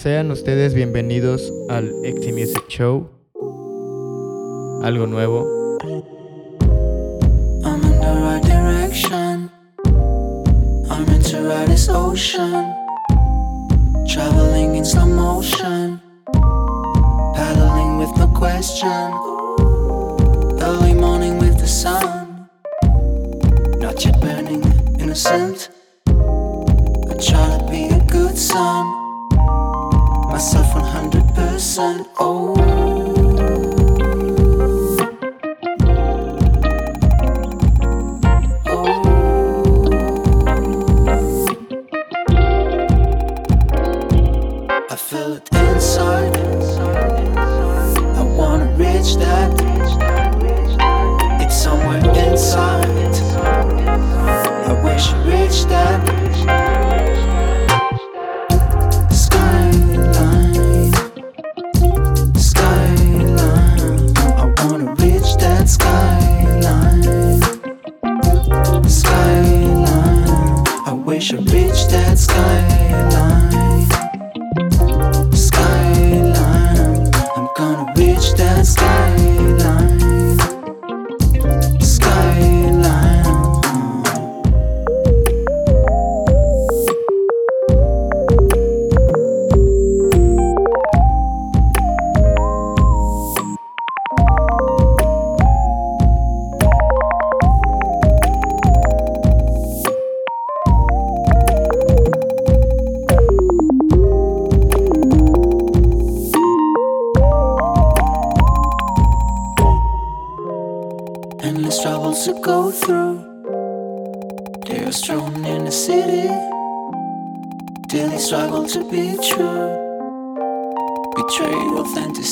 Sean 0.00 0.30
ustedes 0.30 0.74
bienvenidos 0.74 1.52
al 1.68 1.92
Exi 2.04 2.30
Music 2.30 2.68
Show. 2.68 3.10
Algo 4.84 5.08
nuevo, 5.08 5.44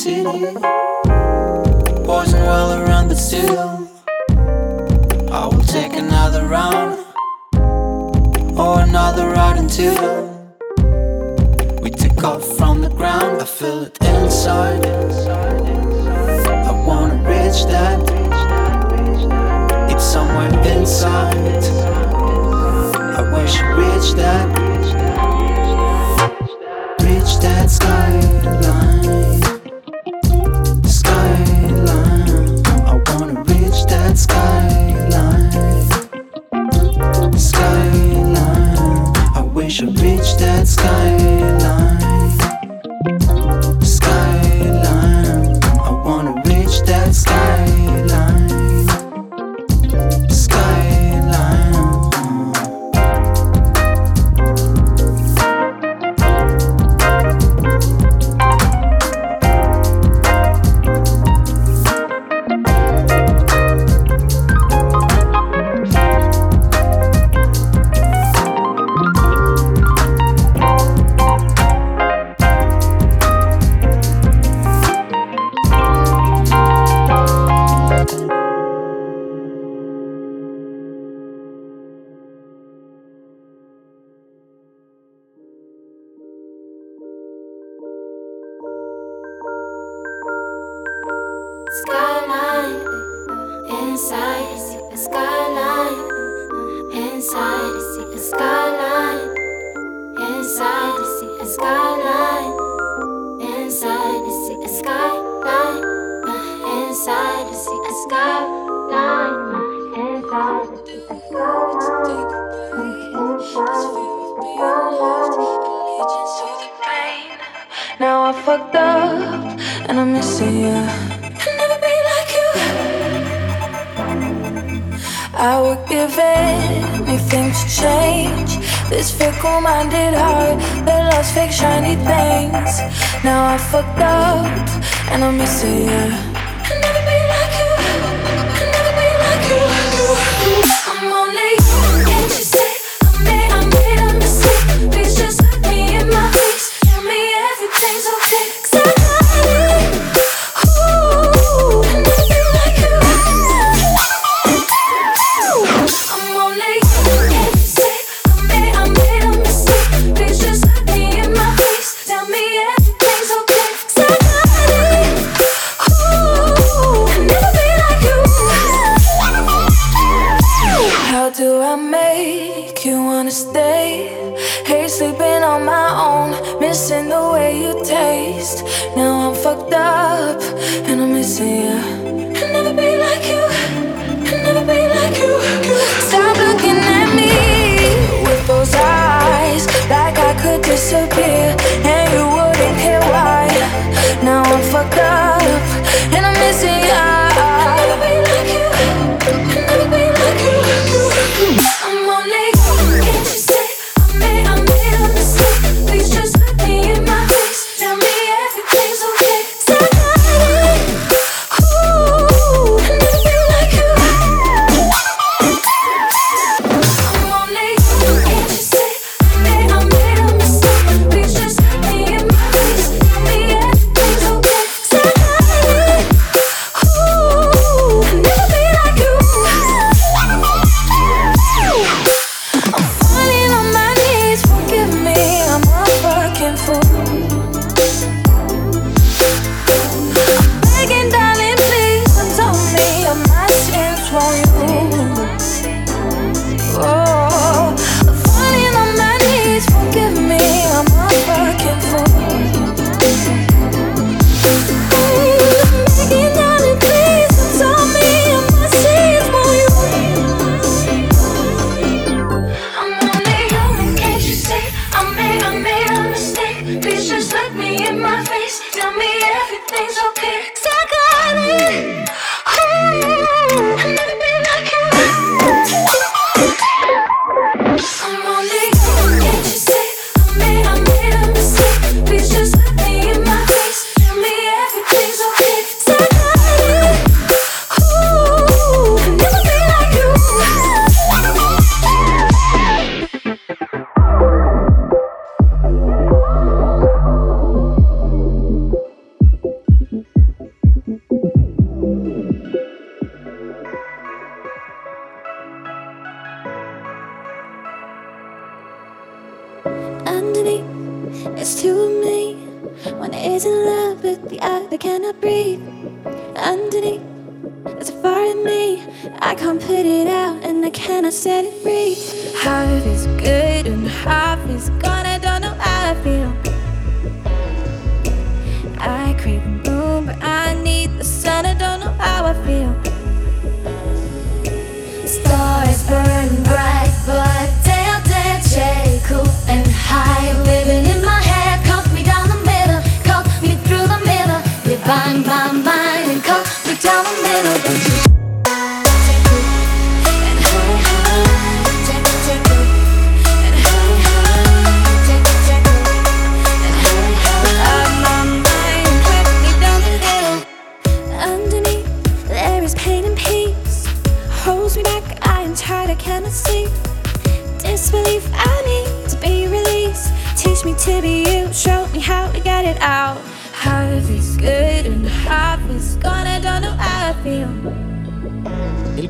city. 0.06 0.22
Poison 2.06 2.40
well 2.50 2.70
around, 2.80 3.08
but 3.08 3.16
still, 3.16 3.88
I 5.32 5.46
will 5.50 5.66
take 5.76 5.94
another 5.94 6.46
round 6.46 7.04
or 8.56 8.80
another 8.80 9.28
ride 9.30 9.58
until 9.58 9.96
we 11.82 11.90
take 11.90 12.22
off 12.22 12.44
from 12.56 12.82
the 12.82 12.90
ground. 12.90 13.42
I 13.42 13.44
feel 13.44 13.82
it 13.88 13.96
inside. 14.02 14.86
I 16.70 16.72
wanna 16.88 17.18
reach 17.32 17.60
that. 17.74 17.98
It's 19.90 20.04
somewhere 20.04 20.52
inside. 20.74 21.64
I 23.18 23.22
wish 23.34 23.52
you 23.60 23.66
reach 23.82 24.08
that. 24.20 24.46
Reach 27.02 27.32
that 27.44 27.70
skyline. 27.70 28.95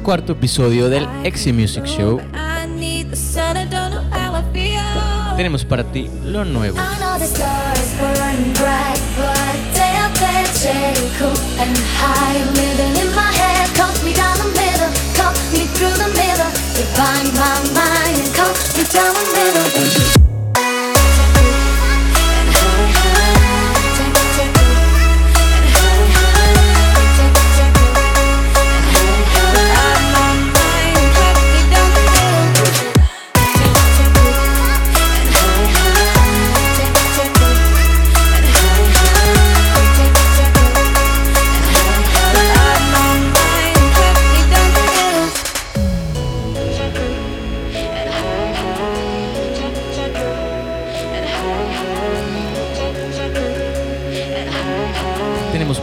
cuarto 0.06 0.34
episodio 0.34 0.88
del 0.88 1.04
Exi 1.24 1.52
Music 1.52 1.84
Show, 1.84 2.20
tenemos 5.36 5.64
para 5.64 5.82
ti 5.82 6.08
lo 6.22 6.44
nuevo. 6.44 6.78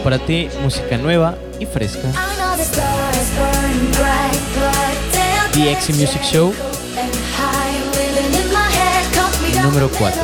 para 0.04 0.18
ti 0.18 0.50
música 0.62 0.98
nueva 0.98 1.34
y 1.58 1.64
fresca. 1.64 2.12
The 5.52 5.72
Exy 5.72 5.94
Music 5.94 6.22
Show 6.22 6.54
número 9.62 9.88
4. 9.88 10.22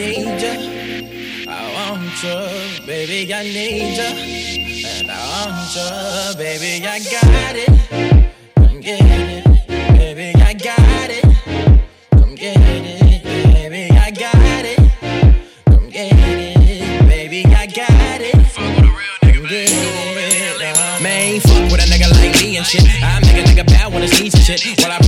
need 0.00 0.40
you, 0.40 1.46
I 1.46 1.72
want 1.74 2.22
you, 2.22 2.86
baby, 2.86 3.32
I 3.34 3.42
need 3.42 3.96
you 4.00 4.86
And 4.88 5.10
I 5.10 5.14
want 5.44 5.74
you, 5.76 6.38
baby, 6.38 6.86
I 6.86 6.98
got 7.00 7.56
it. 7.56 7.68
Come 8.56 8.80
get 8.80 9.00
it, 9.02 9.44
baby, 9.98 10.32
I 10.40 10.54
got 10.54 11.10
it. 11.10 11.24
Come 12.12 12.34
get 12.34 12.56
it, 12.56 13.22
baby, 13.52 13.90
I 13.92 14.10
got 14.10 14.64
it. 14.64 14.78
Come 15.66 15.90
get 15.90 16.12
it, 16.12 17.08
baby, 17.08 17.44
I 17.44 17.66
got 17.66 18.20
it. 18.22 18.36
Fuck 18.46 18.70
with 19.42 19.52
a 19.52 21.02
man. 21.02 21.40
Fuck 21.40 21.70
with 21.70 21.80
a 21.80 21.86
nigga 21.92 22.10
like 22.12 22.40
me 22.40 22.56
and 22.56 22.66
shit. 22.66 22.84
I 23.02 23.20
make 23.20 23.36
a 23.36 23.48
nigga 23.48 23.66
bad 23.66 23.92
when 23.92 24.02
it's 24.02 24.20
easy 24.20 24.38
shit. 24.38 24.78
Well, 24.78 24.92
I 24.92 24.99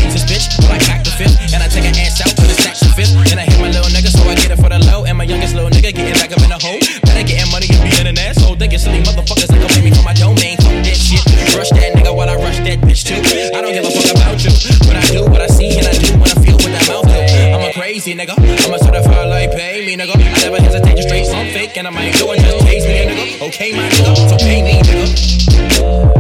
and 21.87 21.89
I 21.89 22.01
might 22.01 22.17
go 22.21 22.31
and 22.31 22.41
just 22.41 22.65
cage 22.65 22.85
me, 22.85 23.13
nigga. 23.13 23.49
Okay, 23.49 23.73
my 23.73 23.89
nigga, 23.89 24.29
so 24.29 24.37
pay 24.37 24.63
me, 24.63 24.81
nigga. 24.83 26.12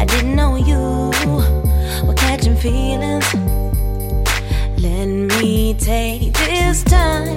I 0.00 0.06
didn't 0.06 0.34
know 0.34 0.56
you 0.56 1.12
were 2.06 2.14
catching 2.14 2.56
feelings. 2.56 3.34
Let 4.80 5.06
me 5.06 5.74
take 5.74 6.32
this 6.32 6.82
time 6.82 7.36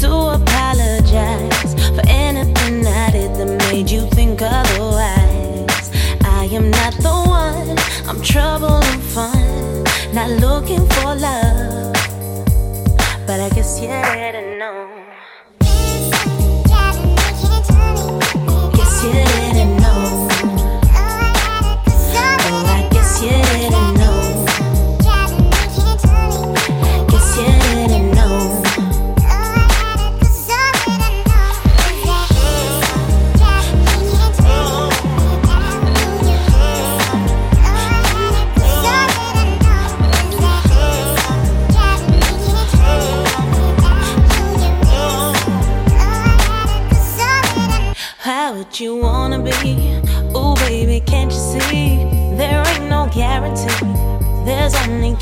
to 0.00 0.10
apologize 0.36 1.72
for 1.96 2.02
anything 2.06 2.86
I 2.86 3.10
did 3.10 3.34
that 3.36 3.72
made 3.72 3.90
you 3.90 4.06
think 4.10 4.42
otherwise. 4.42 5.90
I 6.22 6.44
am 6.52 6.70
not 6.70 6.92
the 7.06 7.16
one, 7.26 7.78
I'm 8.06 8.20
trouble 8.20 8.82
and 8.84 9.02
fun, 9.02 9.84
not 10.12 10.28
looking 10.28 10.86
for 10.90 11.14
love. 11.14 11.94
But 13.26 13.40
I 13.40 13.48
guess 13.54 13.80
you 13.80 13.88
didn't 13.88 14.58
know. 14.58 14.83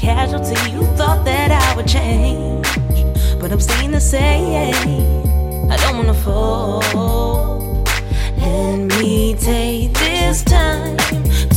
casualty. 0.03 0.59
You 0.73 0.85
thought 0.97 1.25
that 1.25 1.53
I 1.53 1.77
would 1.77 1.87
change, 1.87 2.67
but 3.41 3.53
I'm 3.53 3.61
staying 3.61 3.93
the 3.93 4.01
same. 4.01 4.75
I 5.71 5.77
don't 5.77 5.97
wanna 5.97 6.19
fall. 6.27 6.83
Let 8.37 8.79
me 8.99 9.37
take 9.37 9.95
this 9.95 10.43
time 10.43 10.97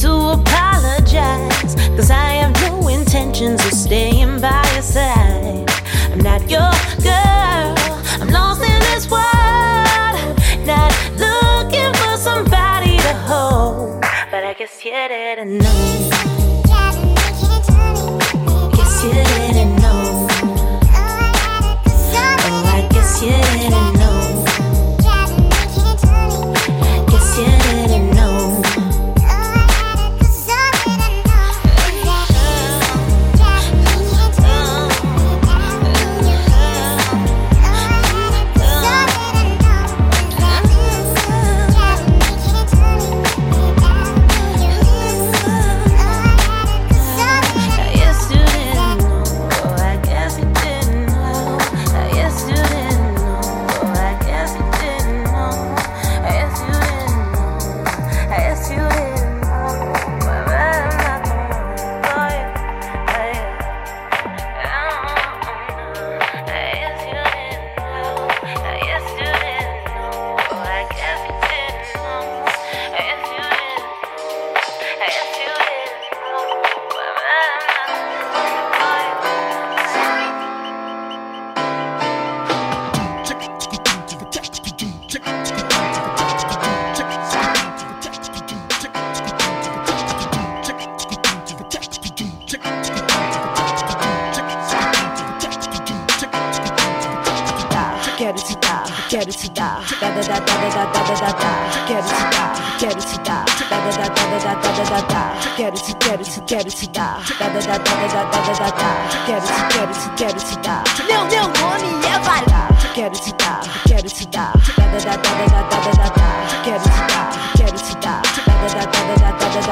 to 0.02 0.12
apologize, 0.38 1.74
cause 1.98 2.12
I 2.12 2.28
have 2.42 2.54
no 2.68 2.88
intentions 2.88 3.66
of 3.66 3.74
staying 3.74 4.40
by 4.40 4.64
your 4.74 4.84
side. 4.84 5.68
I'm 6.12 6.20
not 6.20 6.42
your 6.48 6.72
girl, 7.02 7.74
I'm 8.22 8.30
lost 8.30 8.62
in 8.62 8.80
this 8.92 9.10
world, 9.10 10.22
not 10.72 10.92
looking 11.18 11.92
for 12.00 12.16
somebody 12.16 12.98
to 13.08 13.14
hold, 13.28 14.02
but 14.30 14.44
I 14.44 14.54
guess 14.54 14.86
you 14.86 14.92
didn't 14.92 15.58
know 15.58 16.45
yeah. 19.14 19.55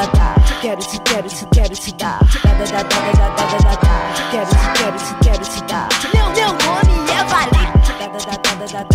da 0.08 0.12
da 0.12 0.36
quero 0.62 0.82
te 0.82 1.00
quero 1.00 1.30
te 1.30 1.46
quero 1.52 1.76
te 1.76 1.92
dar. 1.94 2.20
Da 2.44 2.54
da 2.54 2.66
da 2.66 2.84
da 2.84 3.00
da 3.00 3.30
da 3.30 3.46
da 3.46 3.58
da 3.58 3.76
da 3.76 3.96
quero 4.32 4.48
te 4.48 4.58
quero 4.74 4.98
te 4.98 5.14
quero 5.22 5.46
te 5.46 5.62
dar. 5.66 5.88
Meu 6.14 6.28
meu 6.30 6.52
nome 6.54 7.12
é 7.12 7.24
valer 7.26 7.72
da 8.00 8.08
da 8.08 8.20
da 8.20 8.38
da 8.38 8.54
da 8.54 8.92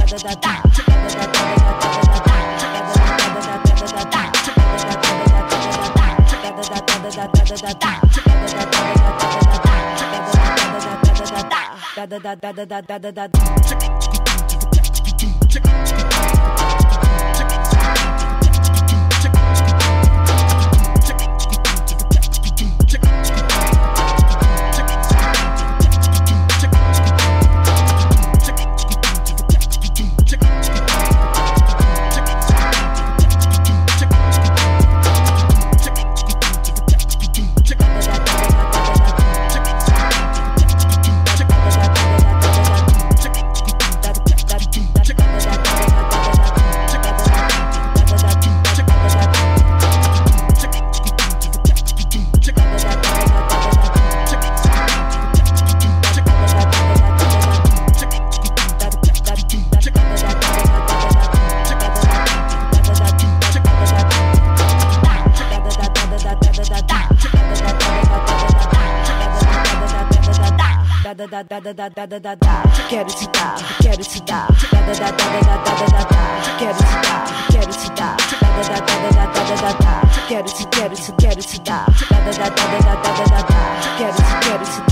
da 12.06 12.16
da 12.16 12.52
da 12.52 12.52
da 12.52 12.80
da 12.80 12.98
da 12.98 13.10
da 13.10 13.26
da 13.26 13.97
da 71.42 71.60
da 71.60 71.72
da 71.72 71.88
da 71.88 72.06
da 72.06 72.06
da 72.06 72.18
da 72.18 72.34
da 72.34 72.62
quero 72.88 73.08
te 73.08 73.26
dar 73.32 73.54
quero 73.80 74.02
te 74.02 74.20
dar 74.26 74.48
da 74.72 74.92
da 74.94 75.10
da 75.10 75.20
da 75.20 75.42
da 75.42 75.62
da 75.62 75.74
da 75.74 75.86
da 75.86 76.04
da 76.04 76.22
quero 76.58 76.76
te 76.78 76.96
dar 77.04 77.22
quero 77.50 77.72
te 77.72 77.88
dar 77.94 78.16
da 78.56 78.62
da 78.62 78.78
da 78.78 78.88
da 78.88 79.10
da 79.10 79.26
da 79.26 79.42
da 79.44 79.56
da 79.56 79.72
da 79.78 80.00
quero 80.26 80.48
te 80.48 80.64
quero 80.70 80.94
te 80.96 81.12
quero 81.18 81.42
te 81.42 81.58
dar 81.64 81.86
da 82.10 82.32
da 82.32 82.32
da 82.32 82.48
da 82.48 82.78
da 82.78 82.94
da 82.94 83.12
da 83.12 83.24
da 83.24 83.42
da 83.42 83.60
quero 83.98 84.14
te 84.14 84.34
quero 84.40 84.64
te 84.64 84.87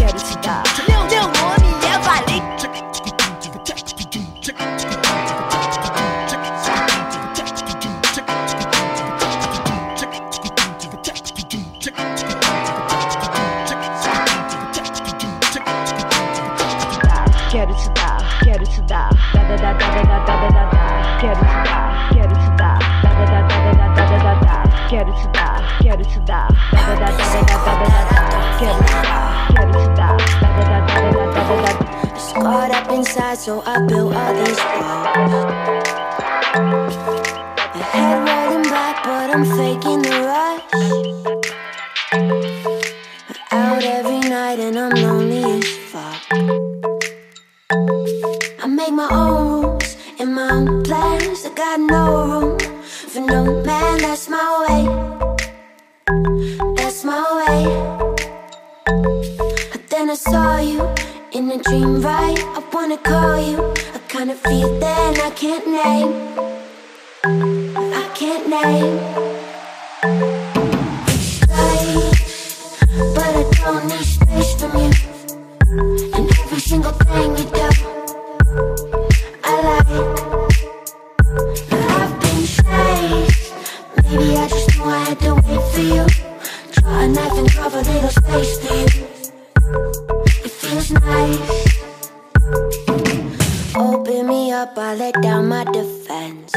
fence. 96.06 96.54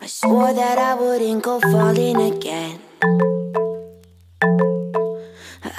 I 0.00 0.06
swore 0.06 0.52
that 0.54 0.78
I 0.78 0.94
wouldn't 0.94 1.42
go 1.42 1.60
falling 1.60 2.16
again. 2.32 2.80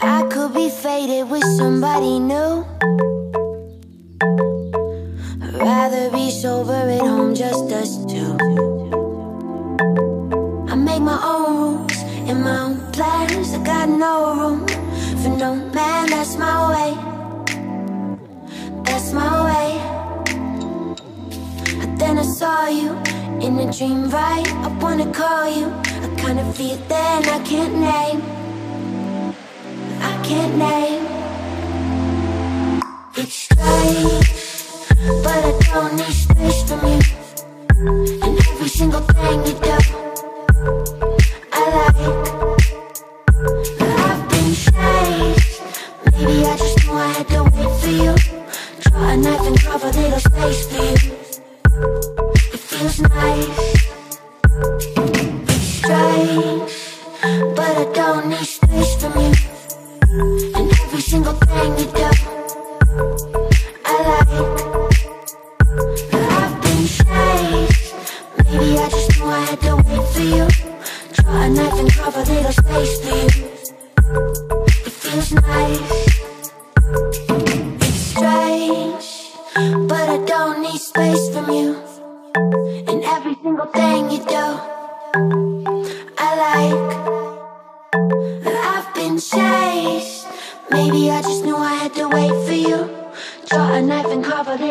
I 0.01 0.27
could 0.31 0.53
be 0.53 0.69
faded 0.69 1.29
with 1.29 1.43
somebody 1.57 2.19
new. 2.19 2.76
dream 23.77 24.09
right. 24.09 24.47
I 24.65 24.69
wanna 24.81 25.05
call 25.13 25.47
you. 25.47 25.67
I 26.05 26.07
kinda 26.17 26.43
feel 26.53 26.77
that 26.89 27.27
I 27.27 27.39
can't 27.49 27.75
name. 27.75 28.19
I 30.01 30.13
can't 30.27 30.55
name. 30.57 31.03
It's 33.15 33.39
late, 33.65 34.25
but 35.23 35.41
I 35.45 35.53
don't 35.71 35.93
need 35.95 36.15
space 36.25 36.63
from 36.67 36.81
you. 36.91 37.01
And 38.25 38.33
every 38.49 38.69
single 38.79 39.01
thing 39.13 39.45
you 39.45 39.53
do, 39.65 39.77
I 41.53 41.61
like. 41.75 42.01
But 43.77 43.93
I've 44.07 44.23
been 44.31 44.49
chased. 44.63 45.61
Maybe 46.05 46.35
I 46.51 46.57
just 46.57 46.77
knew 46.83 46.93
I 46.93 47.07
had 47.15 47.27
to 47.33 47.43
wait 47.53 47.71
for 47.81 47.93
you. 48.03 48.13
Draw 48.81 49.09
a 49.09 49.17
knife 49.17 49.47
and 49.49 49.61
carve 49.61 49.83
a 49.83 49.91
little 49.91 50.19
space. 50.19 50.76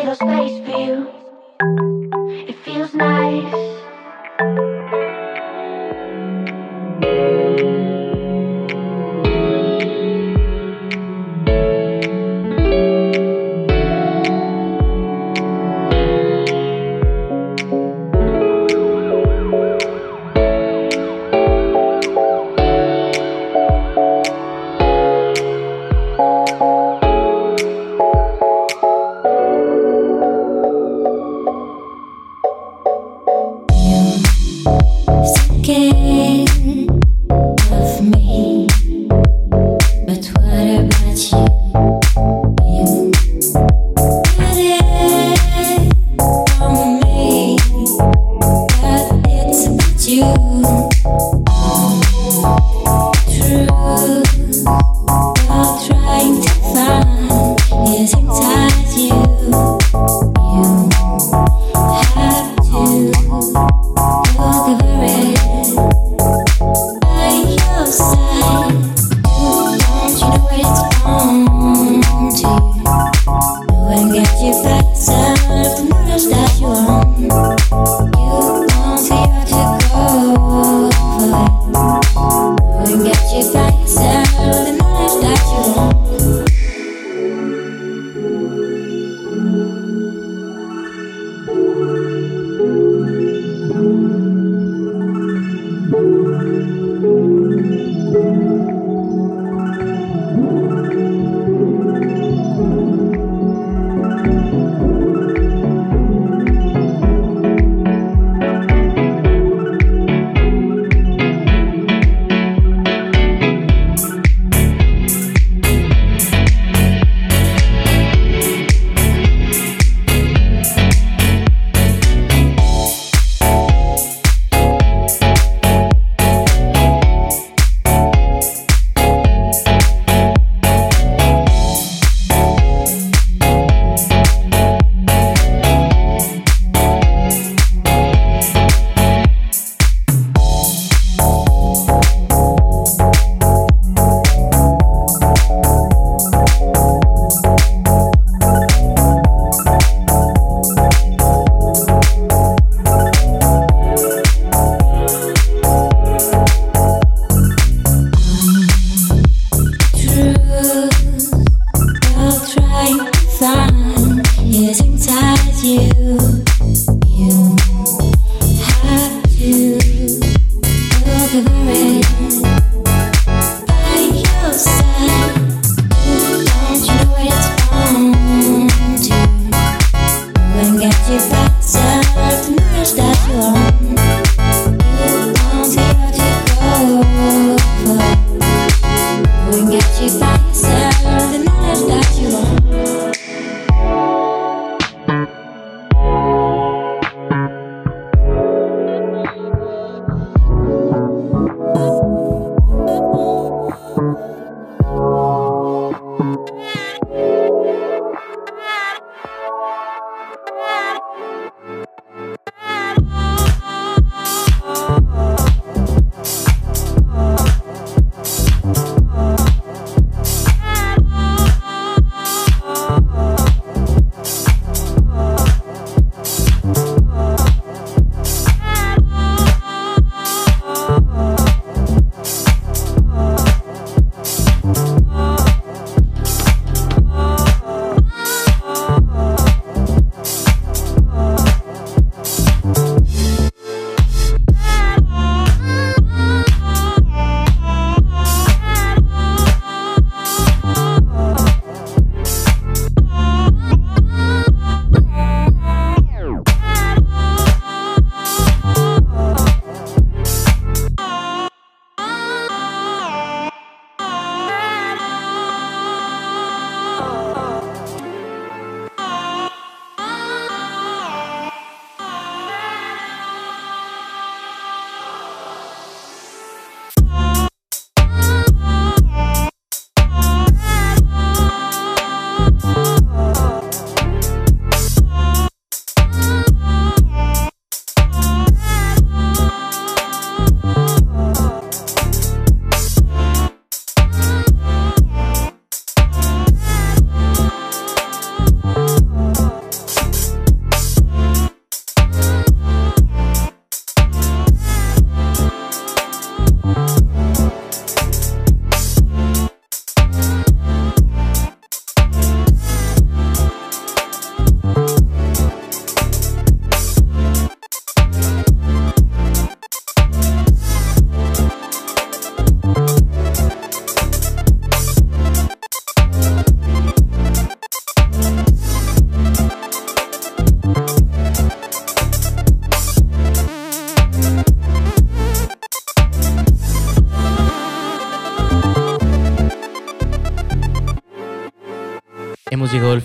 little 0.07 0.15
space 0.15 0.66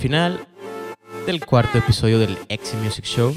final 0.02 0.44
del 1.26 1.46
cuarto 1.46 1.78
episodio 1.78 2.18
del 2.18 2.36
Exi 2.48 2.76
Music 2.78 3.04
Show. 3.04 3.32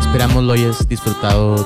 Esperamos 0.00 0.44
lo 0.44 0.52
hayas 0.52 0.86
disfrutado 0.88 1.56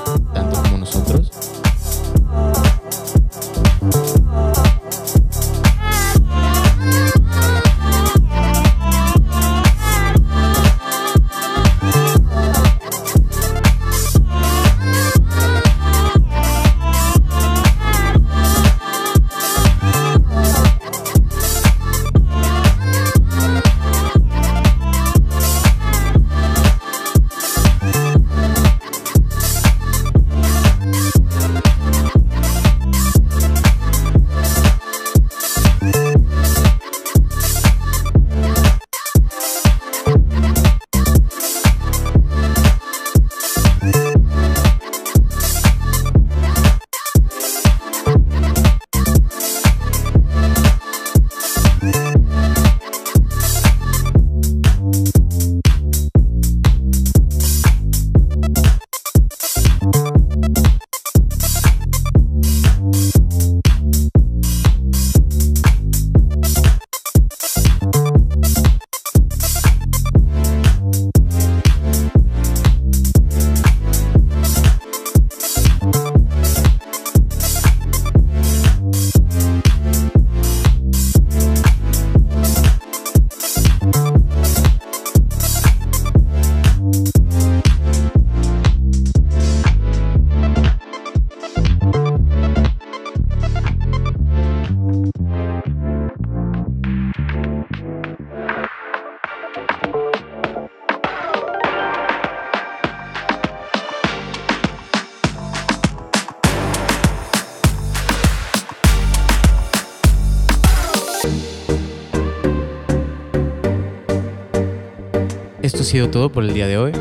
Esto 115.65 115.81
ha 115.81 115.83
sido 115.83 116.11
todo 116.11 116.31
por 116.31 116.43
el 116.43 116.53
día 116.53 116.67
de 116.67 116.77
hoy. 116.77 116.91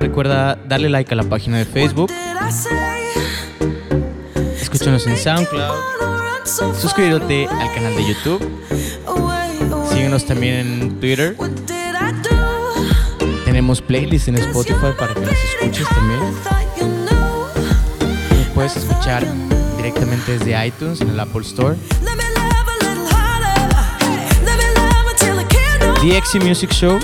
Recuerda 0.00 0.56
darle 0.66 0.88
like 0.88 1.12
a 1.12 1.16
la 1.16 1.24
página 1.24 1.58
de 1.58 1.66
Facebook, 1.66 2.10
escúchanos 4.58 5.06
en 5.06 5.18
SoundCloud, 5.18 5.74
suscríbete 6.80 7.46
al 7.46 7.74
canal 7.74 7.94
de 7.94 8.08
YouTube, 8.08 8.40
síguenos 9.90 10.24
también 10.24 10.54
en 10.54 10.98
Twitter. 10.98 11.36
Tenemos 13.44 13.82
playlists 13.82 14.28
en 14.28 14.36
Spotify 14.36 14.94
para 14.98 15.12
que 15.12 15.20
nos 15.20 15.34
escuches 15.34 15.86
también. 15.90 16.20
Nos 18.30 18.46
puedes 18.54 18.78
escuchar 18.78 19.26
directamente 19.76 20.38
desde 20.38 20.66
iTunes 20.66 21.02
en 21.02 21.10
el 21.10 21.20
Apple 21.20 21.42
Store. 21.42 21.76
The 26.00 26.16
Exi 26.16 26.40
Music 26.40 26.72
Show, 26.72 26.98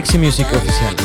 Exy 0.00 0.16
Music 0.16 0.46
Oficial. 0.46 0.99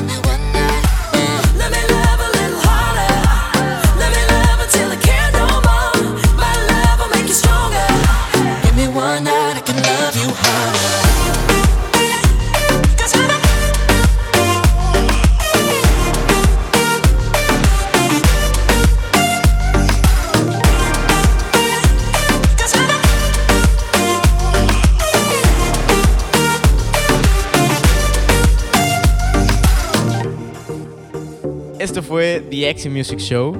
The 32.56 32.70
Exi 32.70 32.90
Music 32.90 33.20
Show. 33.20 33.54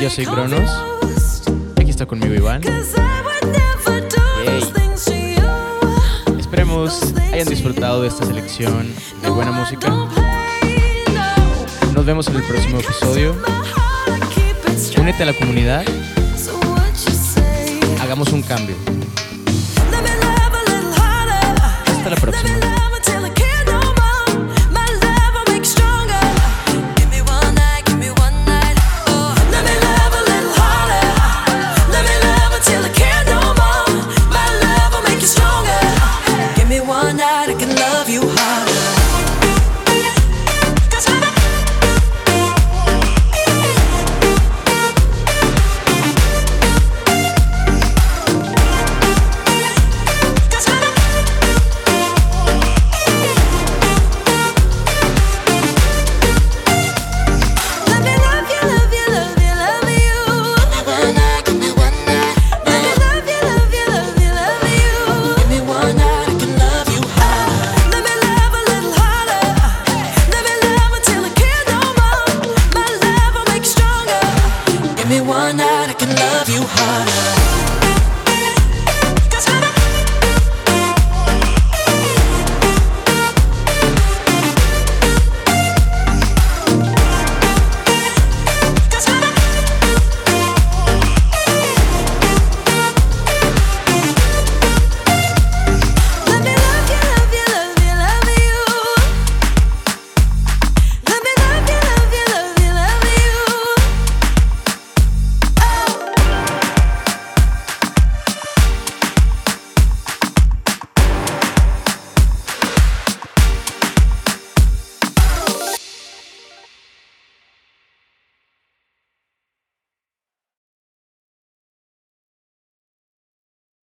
Yo 0.00 0.08
soy 0.08 0.24
Cronos. 0.24 0.70
Aquí 1.76 1.90
está 1.90 2.06
conmigo 2.06 2.32
Iván. 2.32 2.62
Esperemos 6.38 7.12
hayan 7.30 7.48
disfrutado 7.48 8.00
de 8.00 8.08
esta 8.08 8.24
selección 8.24 8.90
de 9.20 9.28
buena 9.28 9.52
música. 9.52 9.90
Nos 11.94 12.06
vemos 12.06 12.26
en 12.28 12.36
el 12.36 12.44
próximo 12.44 12.80
episodio. 12.80 13.36
Únete 14.98 15.24
a 15.24 15.26
la 15.26 15.34
comunidad. 15.34 15.84
Hagamos 18.00 18.32
un 18.32 18.40
cambio. 18.40 18.74
Hasta 21.84 22.08
la 22.08 22.16
próxima. 22.16 22.77